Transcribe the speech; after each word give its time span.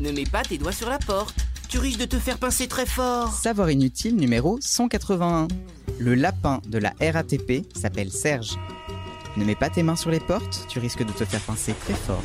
Ne 0.00 0.12
mets 0.12 0.24
pas 0.24 0.42
tes 0.42 0.56
doigts 0.56 0.72
sur 0.72 0.88
la 0.88 0.98
porte. 0.98 1.36
Tu 1.68 1.78
risques 1.78 2.00
de 2.00 2.06
te 2.06 2.16
faire 2.16 2.38
pincer 2.38 2.66
très 2.66 2.86
fort. 2.86 3.30
Savoir 3.32 3.70
inutile 3.70 4.16
numéro 4.16 4.58
181. 4.60 5.46
Le 5.98 6.14
lapin 6.14 6.60
de 6.66 6.78
la 6.78 6.94
RATP 7.00 7.66
s'appelle 7.76 8.10
Serge. 8.10 8.58
Ne 9.36 9.44
mets 9.44 9.54
pas 9.54 9.68
tes 9.68 9.82
mains 9.82 9.96
sur 9.96 10.10
les 10.10 10.18
portes, 10.18 10.66
tu 10.68 10.78
risques 10.78 11.04
de 11.04 11.12
te 11.12 11.24
faire 11.24 11.40
pincer 11.40 11.74
très 11.74 11.94
fort. 11.94 12.22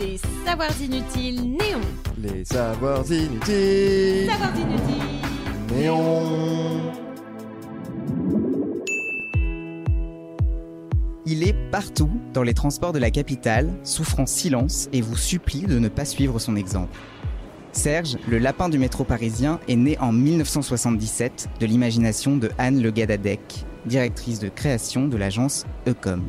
Les 0.00 0.20
savoirs 0.44 0.82
inutiles 0.82 1.40
néons. 1.40 1.80
Les 2.18 2.44
savoirs 2.44 3.10
inutiles. 3.10 4.28
Savoirs 4.28 4.56
inutiles. 4.56 5.22
Néon. 5.72 7.03
Il 11.26 11.42
est 11.42 11.54
partout 11.70 12.10
dans 12.34 12.42
les 12.42 12.52
transports 12.52 12.92
de 12.92 12.98
la 12.98 13.10
capitale, 13.10 13.72
souffre 13.82 14.20
en 14.20 14.26
silence 14.26 14.90
et 14.92 15.00
vous 15.00 15.16
supplie 15.16 15.62
de 15.62 15.78
ne 15.78 15.88
pas 15.88 16.04
suivre 16.04 16.38
son 16.38 16.54
exemple. 16.54 16.98
Serge, 17.72 18.18
le 18.28 18.38
lapin 18.38 18.68
du 18.68 18.78
métro 18.78 19.04
parisien, 19.04 19.58
est 19.66 19.76
né 19.76 19.98
en 20.00 20.12
1977 20.12 21.48
de 21.58 21.66
l'imagination 21.66 22.36
de 22.36 22.50
Anne 22.58 22.82
Le 22.82 22.90
Gadadec, 22.90 23.64
directrice 23.86 24.38
de 24.38 24.50
création 24.50 25.08
de 25.08 25.16
l'agence 25.16 25.64
Ecom. 25.88 26.22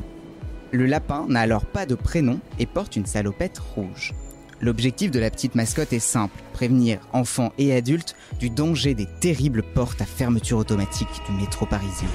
Le 0.72 0.86
lapin 0.86 1.26
n'a 1.28 1.42
alors 1.42 1.66
pas 1.66 1.86
de 1.86 1.96
prénom 1.96 2.40
et 2.58 2.66
porte 2.66 2.96
une 2.96 3.06
salopette 3.06 3.60
rouge. 3.60 4.14
L'objectif 4.62 5.12
de 5.12 5.20
la 5.20 5.30
petite 5.30 5.56
mascotte 5.56 5.92
est 5.92 6.00
simple, 6.00 6.42
prévenir 6.54 7.00
enfants 7.12 7.52
et 7.58 7.76
adultes 7.76 8.16
du 8.40 8.50
danger 8.50 8.94
des 8.94 9.08
terribles 9.20 9.62
portes 9.62 10.02
à 10.02 10.06
fermeture 10.06 10.58
automatique 10.58 11.22
du 11.28 11.36
métro 11.36 11.66
parisien. 11.66 12.08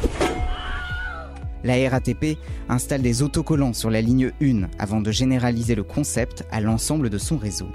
La 1.62 1.74
RATP 1.90 2.38
installe 2.68 3.02
des 3.02 3.22
autocollants 3.22 3.74
sur 3.74 3.90
la 3.90 4.00
ligne 4.00 4.32
1 4.42 4.68
avant 4.78 5.00
de 5.00 5.10
généraliser 5.10 5.74
le 5.74 5.82
concept 5.82 6.44
à 6.50 6.60
l'ensemble 6.60 7.10
de 7.10 7.18
son 7.18 7.36
réseau. 7.36 7.68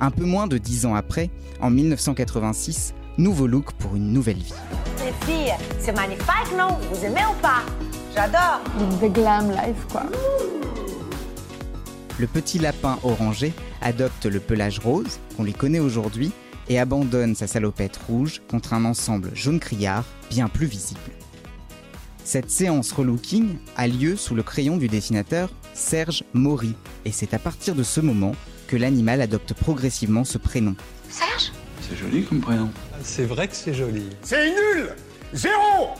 Un 0.00 0.10
peu 0.10 0.24
moins 0.24 0.46
de 0.46 0.58
10 0.58 0.86
ans 0.86 0.94
après, 0.94 1.30
en 1.60 1.70
1986, 1.70 2.94
nouveau 3.18 3.46
look 3.46 3.72
pour 3.72 3.96
une 3.96 4.12
nouvelle 4.12 4.38
vie. 4.38 4.54
Les 5.04 5.26
filles, 5.26 5.54
c'est 5.78 5.94
magnifique, 5.94 6.52
non? 6.56 6.78
Vous 6.92 7.04
aimez 7.04 7.22
ou 7.30 7.40
pas? 7.40 7.62
J'adore. 8.14 8.60
The 9.00 9.12
glam 9.12 9.50
life, 9.50 9.86
quoi. 9.90 10.04
Le 12.18 12.26
petit 12.28 12.60
lapin 12.60 12.98
orangé 13.02 13.52
adopte 13.82 14.26
le 14.26 14.38
pelage 14.38 14.78
rose, 14.78 15.18
qu'on 15.36 15.42
lui 15.42 15.52
connaît 15.52 15.80
aujourd'hui, 15.80 16.30
et 16.68 16.78
abandonne 16.78 17.34
sa 17.34 17.46
salopette 17.46 17.98
rouge 18.08 18.40
contre 18.48 18.72
un 18.72 18.84
ensemble 18.84 19.30
jaune 19.34 19.58
criard 19.58 20.04
bien 20.30 20.48
plus 20.48 20.66
visible. 20.66 21.00
Cette 22.24 22.50
séance 22.50 22.90
relooking 22.90 23.58
a 23.76 23.86
lieu 23.86 24.16
sous 24.16 24.34
le 24.34 24.42
crayon 24.42 24.78
du 24.78 24.88
dessinateur 24.88 25.50
Serge 25.74 26.24
Maury, 26.32 26.74
et 27.04 27.12
c'est 27.12 27.34
à 27.34 27.38
partir 27.38 27.74
de 27.74 27.82
ce 27.82 28.00
moment 28.00 28.34
que 28.66 28.76
l'animal 28.76 29.20
adopte 29.20 29.52
progressivement 29.52 30.24
ce 30.24 30.38
prénom. 30.38 30.74
Serge? 31.10 31.52
C'est 31.82 31.96
joli 31.96 32.24
comme 32.24 32.40
prénom. 32.40 32.70
C'est 33.02 33.26
vrai 33.26 33.46
que 33.46 33.54
c'est 33.54 33.74
joli. 33.74 34.04
C'est 34.22 34.48
nul 34.48 34.94
Zéro 35.34 35.90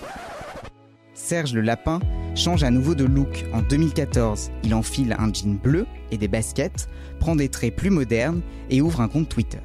Serge 1.12 1.52
le 1.52 1.60
lapin 1.60 2.00
change 2.34 2.64
à 2.64 2.70
nouveau 2.70 2.94
de 2.94 3.04
look 3.04 3.44
en 3.52 3.60
2014. 3.60 4.50
Il 4.62 4.74
enfile 4.74 5.14
un 5.18 5.30
jean 5.30 5.58
bleu 5.62 5.86
et 6.10 6.16
des 6.16 6.28
baskets, 6.28 6.88
prend 7.20 7.36
des 7.36 7.50
traits 7.50 7.76
plus 7.76 7.90
modernes 7.90 8.40
et 8.70 8.80
ouvre 8.80 9.02
un 9.02 9.08
compte 9.08 9.28
Twitter. 9.28 9.60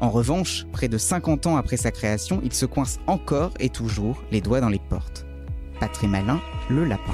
En 0.00 0.10
revanche, 0.10 0.66
près 0.72 0.88
de 0.88 0.98
50 0.98 1.46
ans 1.46 1.56
après 1.56 1.76
sa 1.76 1.92
création, 1.92 2.40
il 2.44 2.52
se 2.52 2.66
coince 2.66 2.98
encore 3.06 3.54
et 3.60 3.68
toujours 3.68 4.20
les 4.32 4.40
doigts 4.40 4.60
dans 4.60 4.68
les 4.68 4.80
portes. 4.80 5.26
Pas 5.82 5.88
très 5.88 6.06
malin, 6.06 6.40
le 6.70 6.84
lapin. 6.84 7.12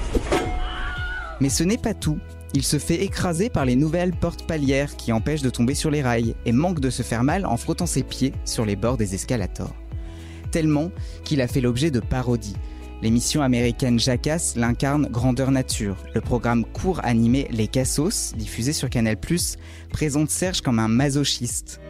Mais 1.41 1.49
ce 1.49 1.65
n'est 1.65 1.79
pas 1.79 1.95
tout. 1.95 2.19
Il 2.53 2.63
se 2.63 2.79
fait 2.79 3.03
écraser 3.03 3.49
par 3.49 3.65
les 3.65 3.77
nouvelles 3.77 4.13
portes 4.13 4.47
palières 4.47 4.95
qui 4.95 5.11
empêchent 5.11 5.41
de 5.41 5.49
tomber 5.49 5.75
sur 5.75 5.91
les 5.91 6.03
rails 6.03 6.35
et 6.45 6.53
manque 6.53 6.79
de 6.79 6.91
se 6.91 7.03
faire 7.03 7.25
mal 7.25 7.47
en 7.47 7.57
frottant 7.57 7.87
ses 7.87 8.03
pieds 8.03 8.35
sur 8.45 8.67
les 8.67 8.77
bords 8.77 8.99
des 8.99 9.15
escalators. 9.15 9.75
Tellement 10.51 10.91
qu'il 11.25 11.41
a 11.41 11.49
fait 11.49 11.63
l'objet 11.63 11.91
de 11.91 12.01
parodies. 12.01 12.57
L'émission 13.01 13.41
américaine 13.41 13.99
Jackass 13.99 14.55
l'incarne 14.55 15.09
grandeur 15.11 15.51
nature. 15.51 15.97
Le 16.15 16.21
programme 16.21 16.67
court 16.67 17.01
animé 17.05 17.49
Les 17.51 17.69
Cassos, 17.69 18.35
diffusé 18.37 18.75
sur 18.75 18.91
Canal+, 18.91 19.17
présente 19.89 20.29
Serge 20.29 20.61
comme 20.61 20.79
un 20.79 20.89
masochiste. 20.89 21.81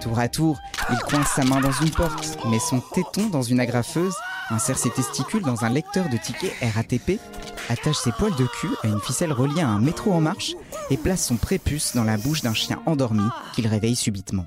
Tour 0.00 0.18
à 0.20 0.28
tour, 0.28 0.60
il 0.90 0.98
coince 0.98 1.32
sa 1.34 1.44
main 1.44 1.60
dans 1.60 1.72
une 1.72 1.90
porte, 1.90 2.38
met 2.48 2.60
son 2.60 2.78
téton 2.80 3.30
dans 3.30 3.42
une 3.42 3.58
agrafeuse, 3.58 4.14
insère 4.50 4.78
ses 4.78 4.90
testicules 4.90 5.42
dans 5.42 5.64
un 5.64 5.70
lecteur 5.70 6.08
de 6.08 6.16
tickets 6.16 6.54
RATP, 6.74 7.20
attache 7.68 7.96
ses 7.96 8.12
poils 8.12 8.34
de 8.36 8.46
cul 8.46 8.68
à 8.82 8.88
une 8.88 9.00
ficelle 9.00 9.32
reliée 9.32 9.62
à 9.62 9.68
un 9.68 9.80
métro 9.80 10.12
en 10.12 10.20
marche 10.20 10.54
et 10.90 10.96
place 10.96 11.26
son 11.26 11.36
prépuce 11.36 11.94
dans 11.94 12.04
la 12.04 12.16
bouche 12.16 12.42
d'un 12.42 12.54
chien 12.54 12.80
endormi 12.86 13.24
qu'il 13.54 13.66
réveille 13.66 13.96
subitement. 13.96 14.46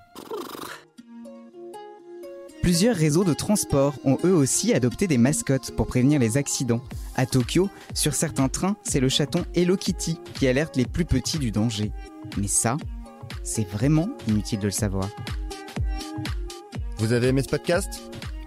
Plusieurs 2.61 2.97
réseaux 2.97 3.23
de 3.23 3.33
transport 3.33 3.93
ont 4.03 4.17
eux 4.25 4.33
aussi 4.33 4.73
adopté 4.73 5.07
des 5.07 5.17
mascottes 5.17 5.73
pour 5.75 5.87
prévenir 5.87 6.19
les 6.19 6.35
accidents. 6.35 6.81
À 7.15 7.25
Tokyo, 7.25 7.69
sur 7.93 8.13
certains 8.13 8.49
trains, 8.49 8.75
c'est 8.83 8.99
le 8.99 9.07
chaton 9.07 9.45
Hello 9.55 9.77
Kitty 9.77 10.19
qui 10.33 10.47
alerte 10.49 10.75
les 10.75 10.85
plus 10.85 11.05
petits 11.05 11.39
du 11.39 11.51
danger. 11.51 11.93
Mais 12.35 12.47
ça, 12.47 12.75
c'est 13.41 13.67
vraiment 13.69 14.09
inutile 14.27 14.59
de 14.59 14.65
le 14.65 14.71
savoir. 14.71 15.07
Vous 16.97 17.13
avez 17.13 17.27
aimé 17.27 17.41
ce 17.41 17.47
podcast? 17.47 18.01